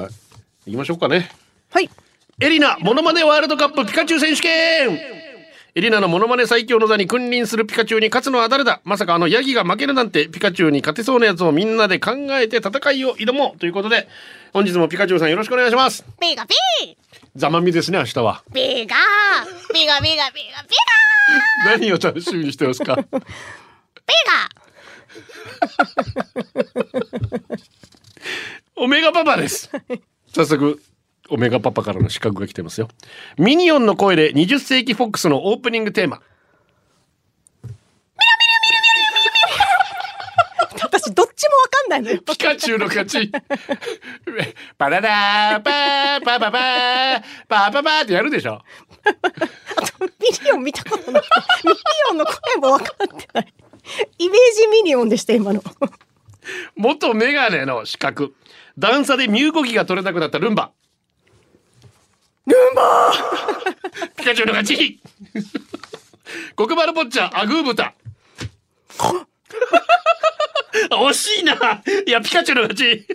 [0.67, 1.31] 行きましょうかね。
[1.71, 1.89] はい。
[2.41, 5.01] エリナモノマネワールドカップピカチュウ選手権
[5.79, 8.81] エリナのモノマネ最強の座に君臨するピカチュウに勝つのは誰だ？
[8.83, 14.09] まさかあのヤギが負けるなんてピカチュウに勝てそうなやつをみんなで考えて戦いを挑もうということで
[14.53, 16.05] 本日もピカチュウさんよろしくお願いします。
[16.21, 16.57] ピガピ
[17.37, 18.43] ざまみですね明日は。
[18.51, 18.97] ーピガ。
[18.97, 20.01] ーピガ。
[20.01, 20.75] ピガピガピ
[21.65, 22.97] 何を楽しみにしてますか？
[22.97, 23.05] ガ。
[23.05, 23.13] ピ
[28.75, 29.71] オメガパパです。
[30.35, 30.83] 早速、
[31.31, 32.89] オメガパパからの刺客が来てますよ。
[33.37, 36.21] ミニオンの声で20世紀フォックスのオープニングテーマ。
[40.81, 43.31] 私どっちもわかんないのよピカチュウの勝ち。
[44.79, 48.63] パララーパーパパパーパーパパーってやるでしょ。
[50.01, 50.09] ミ
[50.45, 51.23] ニオン見たことない
[51.65, 51.79] ミニ
[52.11, 53.55] オンの声もわかってない
[54.19, 55.63] イメージミニオンでした今の
[56.77, 58.35] 元メガネの資格。
[58.79, 60.71] 段差で身動きが取れなくなったルンバ。
[62.49, 63.13] ルンバ
[64.17, 65.01] ピカチュウの勝ち
[66.57, 67.95] 黒丸ポッチャアグー豚。
[70.91, 71.55] 惜しいな
[72.07, 73.07] いや、ピカチュウの勝ち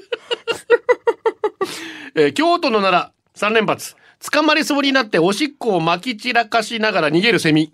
[2.16, 3.96] えー京都の奈良3連発。
[4.32, 7.74] 捕まりそうになっておしっこを撒き散らかしながら逃げるセミ。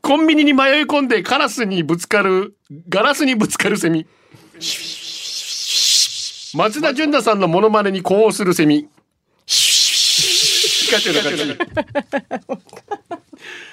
[0.00, 2.56] コンビニに迷い込んでカラスにぶつかる
[2.88, 4.06] ガラスにぶつかるセミ
[6.54, 8.82] 松田純奈さんのモノマネに呼応するセミ。
[8.84, 8.88] ピ
[10.90, 11.44] カチュウの勝ち。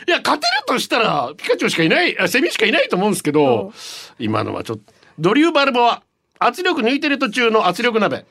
[0.07, 3.71] いや勝てるとしたらピカチュウしかいないあセミしかいないと思うんですけど
[4.17, 6.01] 今のはちょっとドリューバルボは
[6.39, 8.25] 圧力抜いてる途中の圧力鍋。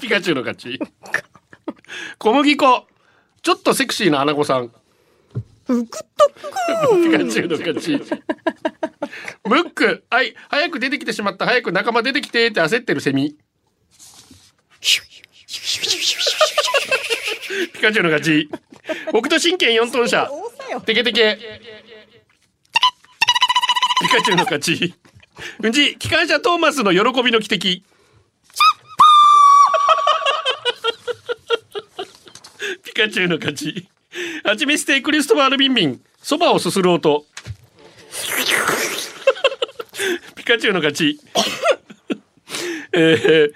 [0.00, 0.80] ピカチュウの勝ち。
[2.18, 2.86] 小麦粉。
[3.42, 4.72] ちょっとセクシーなアナゴさん
[5.70, 6.42] ふくとピ
[7.16, 7.92] カチュウの勝ち
[9.46, 10.04] ムック。
[10.10, 10.34] はい。
[10.48, 11.46] 早く出てきてしまった。
[11.46, 13.36] 早く仲間出てきてって焦ってるセミ。
[17.72, 18.48] ピカチュウの勝ち
[19.08, 20.28] 北斗神拳4トン車。
[20.86, 21.38] テケテケ。
[24.00, 24.94] ピカチュウの勝ち
[25.62, 27.84] うんち機関車トーマスの喜びの汽笛。
[32.82, 33.88] ピカチュウの勝ち
[34.44, 36.00] はちみつ亭クリストファール・ビンビン。
[36.22, 37.26] そばをすする音
[40.34, 41.20] ピカチュウの勝ち。
[42.92, 43.52] えー、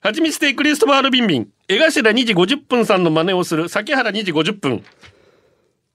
[0.00, 1.48] はちみつ亭クリストファール・ビンビン。
[1.68, 3.68] 江頭2時50分さんの真似をする。
[3.68, 4.82] 崎原2時50分。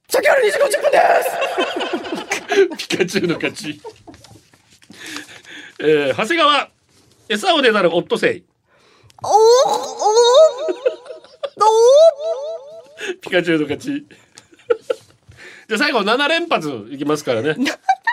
[0.07, 0.99] 崎原2時50分で
[2.77, 2.77] す。
[2.89, 3.81] ピカチュウの勝ち。
[5.79, 6.69] えー、長谷川。
[7.29, 8.43] 餌をねだるオットセイ。
[9.23, 9.35] おおお
[13.21, 14.05] ピカチュウの勝ち
[15.67, 17.55] じゃあ最後7連発いきますからね。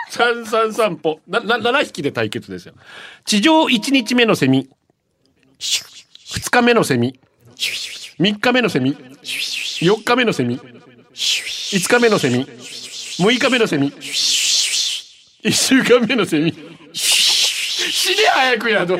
[0.09, 1.19] 三三散歩。
[1.27, 2.73] なな7匹で対決ですよ。
[3.25, 4.69] 地上1日目のセミ。
[5.59, 7.19] 2日目のセミ。
[8.19, 8.95] 3日目のセミ。
[8.95, 10.59] 4日目のセミ。
[10.59, 12.45] 5日目のセミ。
[12.45, 13.91] 6日目のセミ。
[13.91, 16.53] 1週間目のセミ。
[16.93, 18.97] 死ね早くやど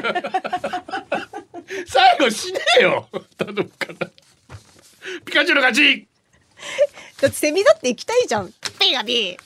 [1.88, 3.08] 最後死ねよ。
[3.38, 4.10] 頼むから。
[5.26, 6.08] ピカチュウの勝ち
[7.21, 8.51] だってセミだって行きたいじゃん。
[8.80, 9.38] ピカピ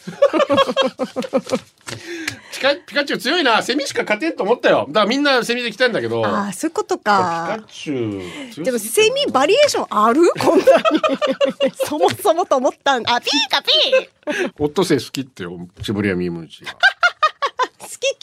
[2.51, 3.61] ピカピカチュウ強いな。
[3.63, 4.85] セミしか勝てんと思ったよ。
[4.89, 6.25] だからみんなセミで来たんだけど。
[6.25, 7.65] ああ、そういうことピカか。
[7.71, 10.21] チュウでもセミバリエーションある？
[10.39, 10.71] こんなに。
[11.85, 13.03] そもそもと思ったん。
[13.03, 13.15] だ。
[13.15, 13.69] あ、ピピカピ
[14.59, 15.67] オットセイ好きってよ。
[15.81, 16.71] シブリアミームーチが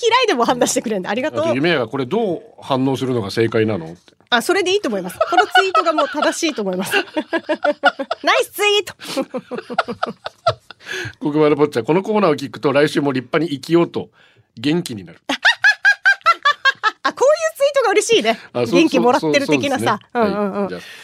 [0.07, 1.11] 好き嫌いでも判断してくれるんだ。
[1.11, 1.55] ありがとう。
[1.55, 3.97] 夢がこれどう反応するのが正解なの？
[4.31, 5.19] あ、それでいいと思います。
[5.19, 6.93] このツイートがもう正しいと思います。
[8.23, 8.95] ナイスツイート
[11.21, 14.11] 国丸坊ちゃんこのコーナーを聞くと来週も立派に生きようと
[14.57, 15.21] 元気になる
[17.03, 18.39] あ、こういうツイートが嬉しいね。
[18.55, 20.01] 元気もらってる的なさ。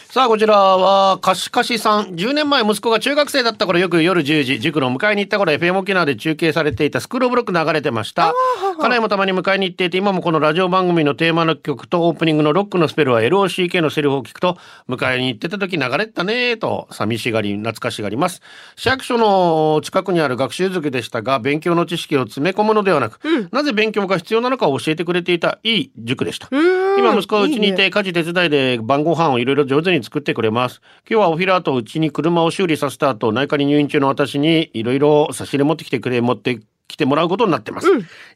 [0.09, 2.09] さあこちらはかしかしさん。
[2.09, 8.33] 10年前息子が中学生だった頃よく夜10時塾の迎えに行った頃 FM 沖縄で中継されていたスクールオブロック流れてました。
[8.79, 18.41] 家内もたまに迎えに行っていて今もこのラジオ番組のテーマの曲とオープニングのロックのスペルは LOCK のセリフを聞くと迎えに行ってた時流れてたねーと寂しがり懐かしがります。
[18.75, 23.19] 市役所の近くにある学習塾でしたが勉強の知識を詰め込むのではなく、
[23.51, 26.49] なぜ勉強が必要なのかを教えてくれていたいい塾でした
[26.97, 30.81] 今息子はうちにいて家事手伝いで晩ご飯をいろいろ上手に作ってくれます。
[31.09, 37.87] 今日はお昼後うちに車を修理させた後内科に入院中の私にいろいろ差し入れ持ってきてくれ持って来てもらうことになってます、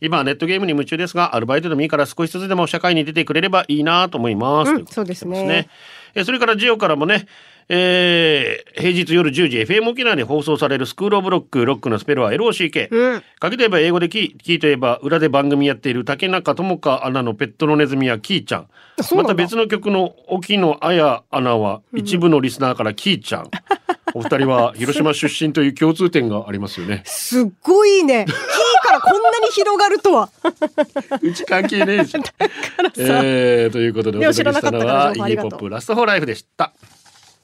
[0.01, 5.43] 今はネットゲームに夢中ですがアルバイトでもいいから少しずつでも社会に出てくれればいいなと思います、うんそうですね。
[5.45, 5.69] ね。
[6.15, 7.27] えそれからジオからもね
[7.69, 13.23] えー平日夜10時 FM 沖縄で放送されるスクールオブロックロックのスペルは LOCK、うん。
[13.39, 18.67] 鍵といえば英語でキーキーといえば裏で番組やっている竹中智香アナのペットのネズミはキーちゃん。
[19.01, 19.33] そうなんだ。
[19.33, 23.49] また別の曲の沖野綾アナは一部のリスナーからキーちゃん、
[24.13, 27.01] お二人は 広島出身という共通点がありますよね。
[27.05, 28.25] すっごいね。
[28.27, 30.29] キーからこんなに広がるとは。
[31.21, 32.23] うち関係ねえじゃん。
[32.97, 35.49] えー、ということでおでも届けしたの知らなかったからはイギ情報ありがとう。
[35.49, 36.71] ーポップラストフォーライフでした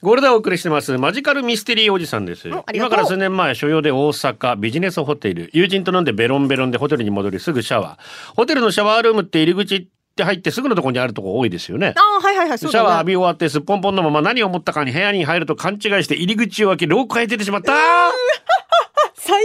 [0.04, 12.58] ゴールデンをお送りしてますマジカルミステリーおじさんです今から数年前所用で大阪ビジネスホテル友人と飲んでベロンベロンでホテルに戻りすぐシャワーホテルのシャワールームって入り口って入ってすぐのところにあるとこ多いですよねああ、はいはいはい。
[12.60, 13.06] シャワー浴。
[13.08, 17.72] び終わってすっぽんぽんのまま何を思ったかに部屋に入ると勘違いして入り口を開け廊下へ出てしまった
[19.16, 19.42] 最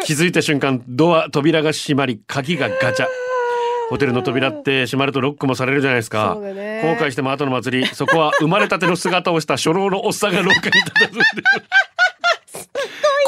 [0.00, 0.04] 悪。
[0.06, 3.06] 気づいた瞬間ドア扉が閉まり鍵がガチャ
[3.88, 6.34] ホテルの扉って閉まるとロックもされるじゃないですか。
[6.34, 7.86] 後悔しても後の祭り。
[7.86, 11.24] そこは生まれたての姿をした初老のおっさんが廊下に佇んでる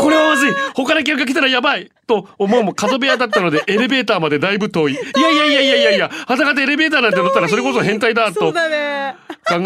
[0.01, 0.53] これはまずい。
[0.75, 1.91] 他の客が来たらやばい。
[2.07, 4.93] と思うも角部屋だったので エレベーターまでだいぶ遠い。
[4.95, 6.11] いやいやいやいやいやいや。
[6.27, 8.53] 裸でエレベーターなんて乗ったらそれこそ変態だと。
[8.53, 8.55] 考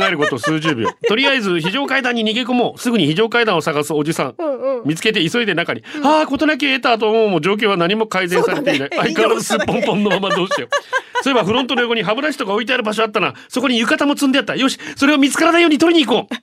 [0.07, 0.89] えること数十秒。
[1.09, 2.81] とりあえず非常階段に逃げ込もう。
[2.81, 4.89] すぐに非常階段を探すおじさん、うんうん。
[4.89, 8.97] 見つけて急いで中に、ああ事なき得たと思うも状況は何も改善されていない、ね。
[8.97, 11.23] 相変わらずすっぽんぽんのままどうしよう。
[11.23, 13.35] そういえばフロントの横に歯ブラシとか置いてある場所あったな。
[13.49, 14.57] そこに浴衣も積んであった。
[14.57, 14.79] よし。
[14.97, 16.35] それを見つからないように取りに行こう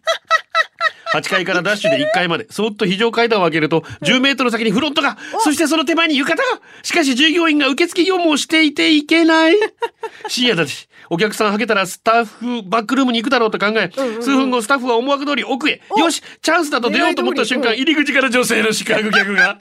[1.14, 6.62] 8階からダッシュで1階まで、そっと非常階段を上げると、10メートル先にフロントが、そしてその手前に浴衣が。
[6.84, 9.56] しかし従業員が受付業務をしていていけない。
[10.28, 15.82] 深夜だし、お客さんはけたらスタッフバックルームに行くだろうと考え、数分後スタッフは思惑通り奥へ。
[15.98, 19.58] よし、チャンスだと出ようと思った瞬間、入り口から女性の宿泊客が。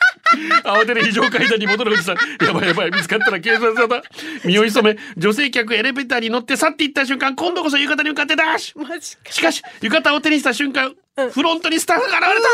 [0.65, 2.17] 慌てて非常階段に戻るおじさん。
[2.45, 4.03] やばいやばい、見つかったら警察沙汰。
[4.45, 9.31] 身を潜め、女性客エレベーターに乗って去っていった瞬間、今度こそ浴衣に向かってダッシュ。
[9.31, 12.49] しかし、浴衣を手にした瞬間、フロントにスタッフが現れた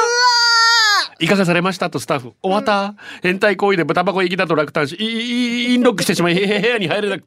[1.18, 2.32] いかがされましたとスタッフ。
[2.42, 7.24] 終わった、変態行為で豚箱行きだと落胆し、いいインロックしてしまい、 部屋に入れなく。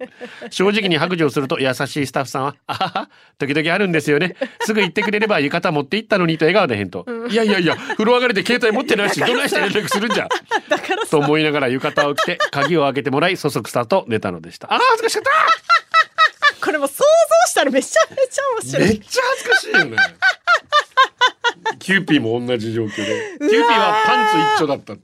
[0.49, 4.35] 正直に白状すると優しいスタッフさんは、あはは、時々あるんですよね。
[4.61, 7.05] すぐ言ってくれれば浴衣持って行ったのにと笑顔で返答。
[7.29, 10.27] いやいやいや、風呂上がりで携帯持ってないし、どないして連絡するんじゃ。
[11.09, 14.71] と思いながら浴衣を着て、鍵を開けてもらい、そそくさと寝たのでした。
[14.73, 17.03] あー恥ずかしかったこれも想像
[17.49, 18.87] したらめちゃめちゃ面白い。
[18.89, 19.97] めっちゃ恥ずかしいよね。
[21.79, 23.37] キューピーも同じ状況で。
[23.39, 24.93] キューピーはパンツ一丁だった。
[24.93, 24.99] パン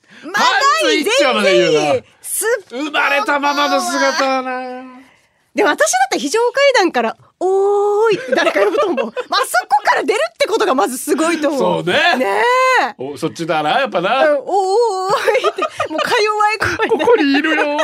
[0.81, 2.03] ツ一丁まで言うな。
[2.21, 4.83] す生まれたままの姿だな。
[5.53, 9.05] でも私だったら非常階段から、おーい誰か呼ぶと思う。
[9.29, 11.83] まあ、そこから出るってことがまずすごいと思う。
[11.83, 12.43] そうねね
[12.81, 12.95] え。
[12.97, 14.29] おそっちだな、やっぱな。
[14.31, 15.11] うんおー
[15.47, 17.77] いって、もうか弱い声でここにいるよ。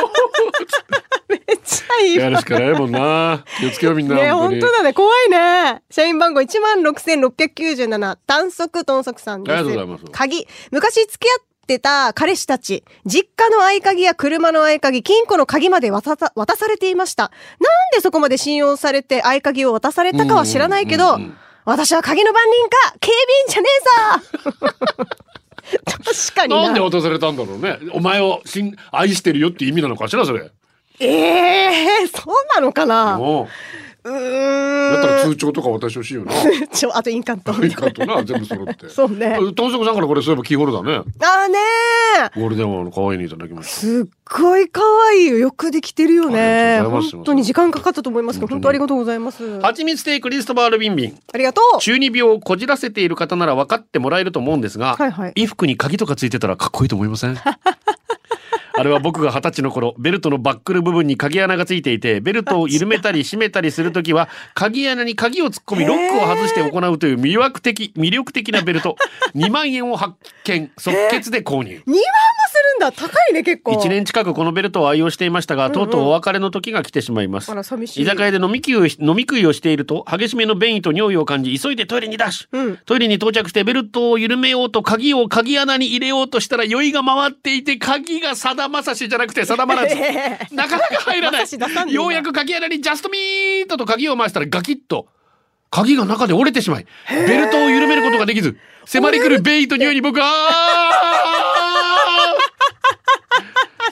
[1.28, 3.44] めっちゃいいわやるしかないもんな。
[3.58, 4.14] 気をつけようみんな。
[4.16, 4.92] ね本当に本当だね。
[4.92, 5.82] 怖いね。
[5.90, 9.54] 社員番号16,697、短足豚足さんです。
[9.54, 10.46] ありがとうございます鍵。
[10.70, 17.24] 昔付き合ってた彼氏たち、実家の合鍵や車の合鍵、金庫の鍵まで渡さ渡されていました。
[17.24, 17.32] なん
[17.94, 21.18] でそこまで信用されて合鍵を渡されたかは知らないけど、
[21.64, 23.68] 私は鍵の番人か警備員じゃね
[24.40, 25.02] えぞ
[26.04, 26.62] 確かにな。
[26.64, 27.78] なんで渡されたんだろうね。
[27.92, 30.50] お前をしん愛してるよって意味なのかしら、それ。
[30.98, 33.18] ええー、そうなのかな。
[34.04, 36.32] だったら通帳とか渡してほしいよな。
[36.72, 37.52] ちょ、あと印鑑と。
[37.64, 38.88] いいかとな、全部揃って。
[38.88, 39.38] そうね。
[39.54, 40.94] トンソクさんからこれそういえばキーホルダーね。
[41.20, 42.40] あーねー。
[42.40, 43.80] ゴールデンワンの可愛いのいただきました。
[43.80, 45.38] すっごい可愛いよ。
[45.38, 46.80] よくできてるよね。
[46.82, 49.44] 本当に時間かかったと思いますけど、本当ありがとうございます。
[49.44, 51.18] はちみつ亭クリストバールビンビン。
[51.32, 51.80] ありがとう。
[51.80, 57.38] 中二病をこじらせている方なら分かってもらえると思うんですが、はいはい衣服に鍵とかついてたらかっこいいと思いません？
[58.82, 68.96] あれは僕が二十歳の頃、ベルトのバックル部分に鍵穴がついていて、ベルトを緩めたり締めたりするときは、鍵穴に鍵を突っ込み、ロックを外して行うという魅惑的、魅力的なベルト。
[69.36, 71.76] 2万円を発見、即決で購入。
[71.76, 72.02] 2万も
[72.48, 72.90] するんだ。
[72.90, 73.72] 高いね、結構。
[73.72, 77.52] 1年近くこのベルトを愛用していましたが、とうとうお別れの時が来てしまいます。
[77.52, 89.94] 居酒屋で飲み食いを飲み食いをしていると激しめの便意と尿意を感じ急いでトイレにダッシュ、うんトイレに到着してベルトを緩めようと鍵を鍵穴に入れようとしたら酔いが回っていて鍵がさだまさしじゃなくて定まらず
[90.54, 95.06] なかなか入らないようやく鍵穴にジャストミートと鍵を回したらガキッと
[95.70, 100.26] 鍵が中で折れてしまいベルトを緩めることができず迫り来る便意と匂いに僕は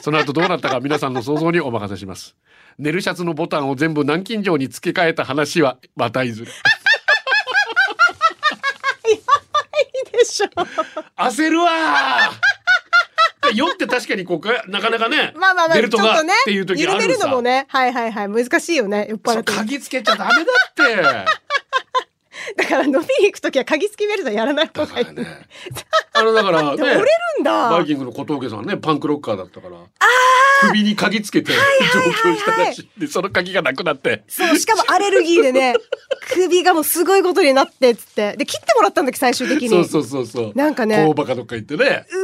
[0.01, 2.35] その後どうなったか皆さんの想像にお任せします。
[2.79, 6.51] 寝るシャツのボタンを全部南京錠に付け替えた話はまたいずれ。
[9.11, 9.17] いい
[10.17, 10.47] でしょ。
[11.17, 12.60] 焦るわー
[13.53, 17.25] 酔って確かにこうかなかなかね、まあまあまあ、ベルトがねっていう時あ緩めるさ。
[17.25, 17.65] るのもね。
[17.69, 18.29] はいはいはい。
[18.29, 19.07] 難しいよね。
[19.09, 19.51] 酔っ払って。
[19.51, 21.41] 鍵つけちゃダメだって。
[22.57, 25.05] だから飲みに行くときは鍵付きベルトやらない方がいい。
[25.13, 25.25] ね
[26.13, 27.05] あのだからね、で 折れる
[27.41, 27.69] んだ。
[27.69, 29.77] バイキングの小峠さんね、パンクロッカーだったから。
[30.61, 31.57] 首に鍵つけて上
[32.33, 32.99] 京したらしい。
[32.99, 34.23] で、その鍵がなくなって。
[34.27, 35.75] そう、しかもアレルギーでね、
[36.33, 38.35] 首がもうすごいことになってっつって。
[38.37, 39.69] で、切ってもらったんだっけ、最終的に。
[39.69, 40.51] そうそうそうそう。
[40.55, 42.05] なんかね工場かどっか行ってね。
[42.11, 42.20] うー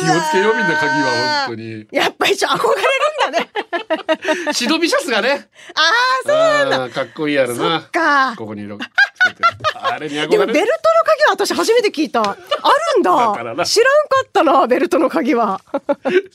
[0.00, 1.86] 気をつけようみんな鍵は本当に。
[1.92, 4.52] やっぱりちょ憧れるんだね。
[4.52, 5.48] シドビシャスがね。
[5.74, 6.94] ああ、そうなんだ。
[6.94, 7.90] かっこいいやろそなっ。
[7.90, 8.34] か。
[8.36, 9.48] ここに色つけてる。
[9.74, 10.66] あれに憧れでもベルトの
[11.04, 12.22] 鍵は私初めて聞いた。
[12.22, 13.10] あるんだ。
[13.64, 15.60] 知らんかったな、ベルトの鍵は。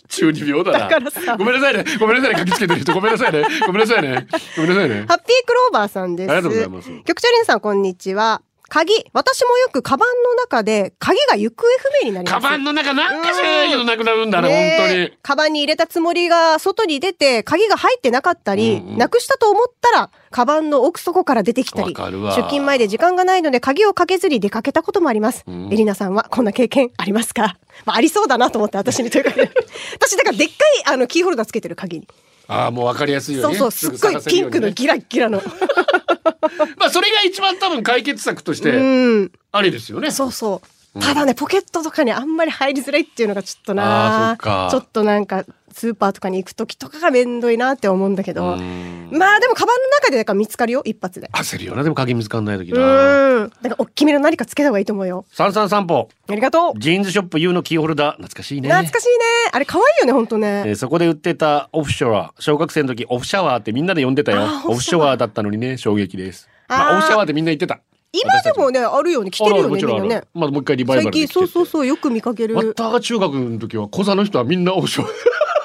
[0.10, 1.38] 中二病だな。
[1.38, 1.86] ごめんなさいね。
[2.00, 2.40] ごめんなさいね。
[2.40, 2.94] 鍵つけてる人。
[2.94, 3.46] ごめんなさいね。
[3.66, 4.28] ごめんなさいね。
[4.56, 5.06] ごめんなさいね。
[5.08, 6.32] ハッピークローバーさんです。
[6.32, 8.42] ありがとうございます局長リンさん、こんにちは。
[8.76, 8.94] 鍵。
[9.14, 12.44] 私もよくカバンの中で鍵が行方不明になります。
[12.44, 15.00] カバンの中なんか知らないけどなくなるんだね、ね本当に。
[15.00, 15.18] え。
[15.22, 18.98] カバンに入れたつもりが外に出て鍵が入ってなかったり、うんうん。
[18.98, 21.96] なくしたと思ったらカバンの奥底から出てきたり。
[21.96, 25.72] 出勤前で時間がないので鍵をかけずに出かけたこともあります、ん。
[25.72, 29.32] エリナさんはこんな経験ありますか、まあ、ありそうだなと思って私にというか
[29.96, 32.08] 私だからでっかいあのキーホルダーつけてる鍵に
[32.48, 33.58] ああ、もうわかりやすいよね。
[33.58, 35.42] そうそうすっごいピンクのギラッギラの。
[36.78, 39.32] まあ、それが一番多分解決策としうて、ん。
[39.52, 40.12] ありですよね。
[40.12, 40.68] そうそう。
[41.00, 51.30] ただねポケットとかにあんまり入りづらいっていうのがちょっとなあちょっとなんかスーパーとかに行く時とかがめんどいなって思ううんだけど、うんまあでもカバンの中でだから見つかるよ、一発で。
[51.34, 52.82] 焦るよな、でも鍵見つかんない時うな。
[52.82, 53.50] ーん。
[53.50, 55.26] だから大きめの何かつけた方がいいと思うよ。
[55.32, 56.10] 三三散歩。
[56.28, 56.80] ありがとう。
[56.80, 58.12] ジーンズショップ U のキーホルダー。
[58.14, 58.70] 懐かしいね。
[58.70, 59.14] 懐かしいね。
[59.52, 60.48] あれ可愛いよね、ほんとえね。
[60.68, 62.34] ーそこで売ってたオフショア。
[62.40, 66.50] 小学生の時、オフシャワーってみんなで呼んでたよオフシャワーだったのにね、衝撃です。
[66.68, 67.80] まあ、オフシャワーってみんな言ってた。
[68.12, 69.30] 今でもね、あるよね。
[69.32, 70.28] 着てるよね、ろんあるみんなね。
[70.34, 72.56] まあ、もう一回リバイバ最近、ルでそうそうそう、よく見かける。
[72.56, 75.08] わったが中学の時は、小座の人はみんなオフショア。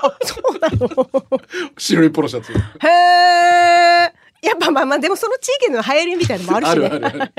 [0.24, 1.40] そうなの？
[1.76, 2.52] 白いポロシャツ。
[2.52, 4.12] へえ。
[4.42, 6.86] やっぱまあまあ、でもその地域の流行りみたいなのもあるしね。
[6.86, 7.32] あるあるある。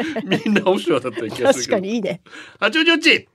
[0.45, 1.65] みんなオフショアだった気がする。
[1.65, 2.21] 確かにいいね。
[2.60, 3.28] 八王子っち。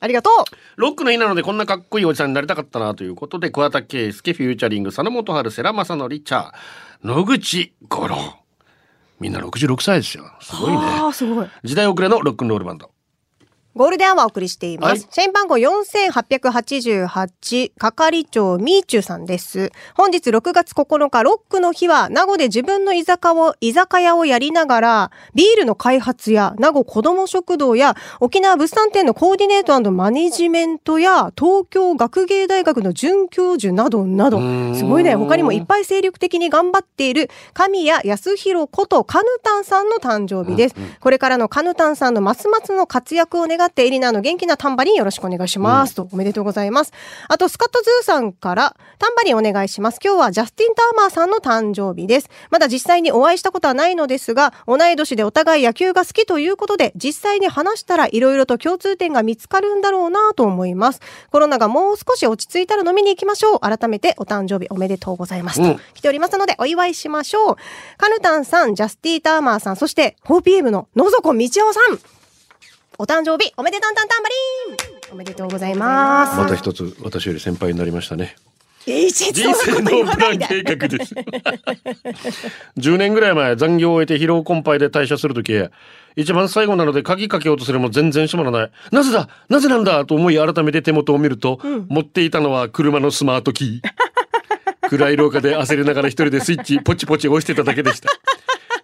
[0.00, 0.34] ありがとう。
[0.76, 6.52] ロックの日なのでこんなかっこいいおじさんになりたかったなということで、桑田佳祐、フューチャリング、佐野元春、世良公則、チャー、
[7.04, 8.16] 野口五郎。
[9.20, 10.24] みんな66歳ですよ。
[10.40, 10.78] すごいね。
[10.78, 11.46] ああ、すごい。
[11.62, 12.90] 時代遅れのロックンロールバンド。
[13.74, 14.90] ゴールデンアワーお送りしています。
[14.90, 19.70] はい社員番号4888、係長みーちゅうさんです。
[19.94, 34.40] 本日6月9日、ロックの日は、名護で自分の居酒屋を、居酒屋をやりながら、ビールの開発や、名護子ども食堂や、沖縄物産展のコーディネートマネジメントや、東京学芸大学の准教授などなど、
[34.74, 35.14] すごいね。
[35.14, 40.74] 他にもいっぱい精力的に頑張っている、神谷康弘ことカヌタンさんの誕生日です。
[41.00, 45.94] これからのカヌタンさんのますますの活躍を願って、エリナの元気なタンバリンよろしくお願いします。
[45.94, 46.92] と、おめでとうございます。
[47.28, 49.98] あと、スカットズーさんから、タンバリンお願いします。
[50.02, 52.30] 今日はジャスティン・ターマーさんの誕生日です。
[52.50, 61.00] まだ実際にお会いしたことはないのですが、同い年でお互い野球が好きということで、実際に話したら色々と共通点が見つかるんだろうなと思います。
[61.30, 63.60] コロナがもう少し落ち着いたら飲みに行きましょう。
[63.60, 65.60] 改めてお誕生日おめでとうございます。
[65.60, 67.56] うんと来ておりますので、お祝いしましょう。
[67.96, 72.21] カヌタンさん、ジャスティ・ターマーさん、そして 4PM の野底道夫さん。
[73.02, 76.38] お誕生日おめでとんたんたんばりんおめでとうございます。
[76.38, 78.36] また一つ私より先輩になりましたね。
[78.86, 81.12] 人生のプラン計画です。
[82.78, 85.52] 10年ぐらい前残業を終えて疲労困憊で退社するとき
[86.14, 88.70] 一番最後なので鍵かけようとするも全然閉まらない。
[88.92, 89.28] なぜだ？
[89.48, 90.04] なぜなんだ？
[90.04, 93.88] と思い改めて手元を見ると、持っていたのは車のスマートキー。
[94.88, 98.08] 暗い廊下で焦りながら一人でスイッチポチポチ押してただけでした。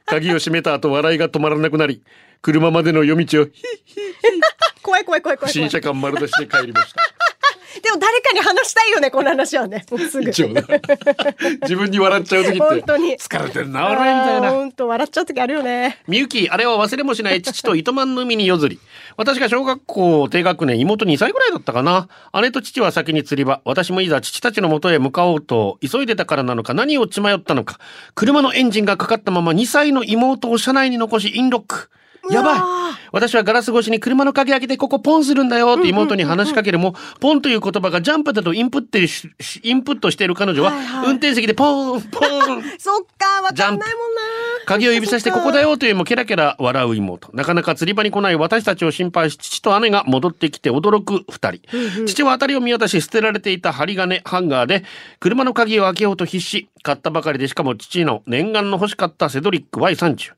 [0.06, 2.02] 鍵を閉めた後笑いが止まらなくなり、
[2.42, 3.52] 車までの夜道をヒッ
[4.82, 5.52] 怖い怖い怖い怖い怖い。
[5.52, 7.18] 不審者感丸出しで帰りました。
[7.82, 9.84] でも誰かに話したいよね、この話はね。
[10.10, 10.26] すぐ。
[11.62, 14.50] 自分に笑っちゃう時って本当に疲れてるな俺みたいな。
[14.50, 15.98] 本当笑っちゃう時あるよね。
[16.08, 18.80] みゆき、あれは忘れもしない父と糸満の海に夜釣り。
[19.16, 22.08] 私が小学校低学年、妹2歳ぐらいだったかな。
[22.40, 23.60] 姉と父は先に釣り場。
[23.64, 27.78] 私もいざ父たちの元へ向かおうと、急いでたからなのか何を血迷ったのか。
[28.14, 31.90] 車のエンジンがかかったまま2歳の妹を車内に残しインロック。
[32.30, 32.78] やばい
[33.12, 40.72] 私はガラス越しに車の鍵開けてここポンするんだよって妹に話しかけるも、ポンという言葉がジャンプだとインプットしインプットしている彼女は、
[41.06, 43.88] 運転席でポンポン そっか、わかんないもんな。
[44.66, 47.30] 鍵を指さしてここだよというもケラケラ笑う妹。
[47.32, 52.06] なかなか釣り場に来ない私たちを心配し、父と姉が戻ってきて驚く二人。
[52.06, 54.84] 父は辺りを見渡し捨てられていた針金、ハンガーで、
[55.20, 56.68] 車の鍵を開けようと必死。
[56.82, 60.32] 買ったばかりでしかも父の念願の欲しかったセドリック Y30。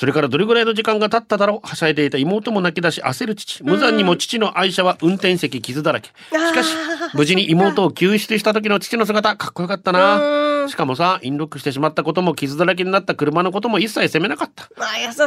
[0.00, 3.62] それからどれぐらいの時間が経っただろうはしゃいでいた妹も泣き出し焦る父。
[3.62, 6.08] 無残にも父の愛車は運転席傷だらけ。
[6.08, 6.74] しかし、
[7.12, 10.66] 無事に妹を救出した時の父の姿、かっこよかったな。
[10.68, 14.68] しかもさ、インロックしてしまったことも傷だらけになった車のことも一切責めなかった。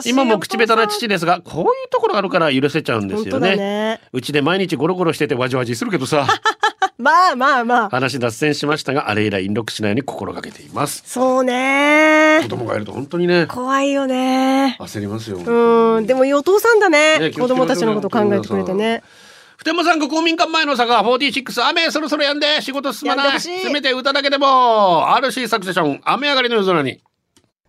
[0.10, 3.56] 今も口下手な父ですが、こういうところがあるから許せちゃうんですよね。
[3.56, 6.26] ねうちで毎日ゴロゴロしててわじわじするけどさ、
[6.98, 7.90] まあまあまあ。
[7.90, 11.04] 話脱線しましたが、あれ以来インロックしないように心がけています。
[11.06, 12.50] そうね子。
[12.50, 14.78] 供がいると本当にね、怖いよね。
[14.80, 15.38] 焦りますよ。
[15.38, 17.20] うん、でもお父さんだね。
[17.20, 19.04] ね子供たちのこと考えてくれてね。
[19.58, 27.02] 普天間産区公民館前の坂46雨そろそろやんで仕事進まないせめて歌だけでも RC サクセション雨上がりの夜空に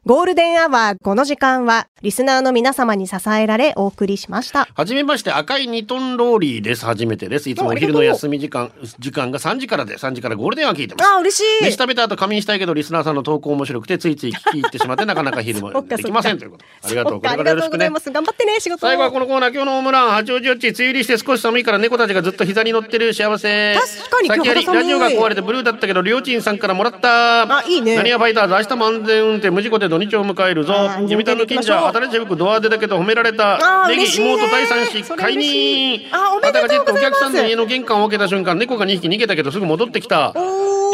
[0.07, 4.69] ゴールデンアワー、この時間は、リスナーの皆様に支えられ、お送りしました。
[4.75, 6.85] はじめまして赤い2トンローリーです。
[6.85, 7.49] 初めてです。
[7.49, 11.09] いつもお昼の休み時間時間が3時からで3時からゴールデンは聞いてます。
[11.09, 11.65] あ、嬉しい。
[11.65, 16.65] 飯食べた後仮眠したいけどリスナーさんの投稿面白くてついつい聞き入ってしまってなかなか昼も できませんということ。
[16.83, 17.13] ありがとう。
[17.15, 17.71] そっかありこれからよろしくね。
[17.71, 18.11] がとうございます。
[18.11, 18.87] 頑張ってね、仕事。
[18.87, 23.75] 最後はこのコーナー今日のホームラン八王子よっち梅雨入りして少し寒いから猫たちがずっと膝に乗ってる幸せ。
[23.75, 27.59] 確かに今日先やり肌寒いラジオが壊れてブルーだったけどりょうちんさんからもらった。
[27.61, 27.97] あいいね。
[27.97, 30.73] 何やファイターズ明日も安全運転無事故で土日を迎えるぞ。
[30.75, 33.87] あー読谷の近所新しい服ドア出だけど褒められた。
[33.89, 35.99] ネギ妹第三子それ解嬉しい。
[35.99, 40.33] 任あおめでとうお客さんの家の玄関を開けた瞬間猫が2匹逃げたけどすぐ戻ってきた。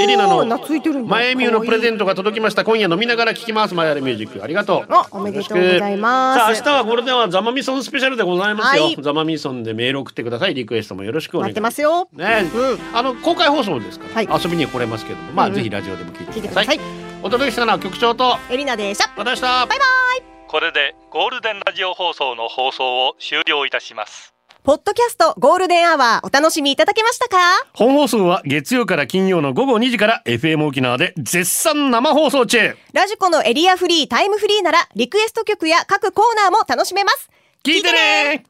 [0.01, 1.11] エリナの懐いてるんだ。
[1.11, 2.01] 前ミューのプレゼント。
[2.01, 2.65] トが届きました。
[2.65, 3.75] 今夜飲みながら聞きます。
[3.75, 4.43] マイアルミュージック。
[4.43, 4.93] ありがとう。
[4.93, 6.39] あおめでとうございます。
[6.39, 8.97] さあ明日はこれではザマミソンスペシャルでございますよ、はい。
[9.01, 10.55] ザマミソンでメール送ってください。
[10.55, 12.09] リクエストもよろしくお願い待ってますよ。
[12.13, 12.79] ね、うん。
[12.97, 14.43] あの公開放送ですから、はい。
[14.43, 15.33] 遊びに来れますけども。
[15.33, 17.10] まあ、ぜひラジオでも聞いてください。
[17.23, 19.11] お届けしたのは局長とエリナでした。
[19.17, 20.23] 私でしたバイバイ。
[20.49, 27.37] これでゴールデンラジオ放送の放送を終了いたしますポッドキャストゴールデンアワーお楽しみいただけましたか？
[27.75, 37.29] 本放送は月曜から金曜の午後2時から FM 沖縄で絶賛生放送中ラジコのエリアフリータイムフリーならリクエスト曲や各コーナーも楽しめます。
[37.63, 38.45] 聞いてね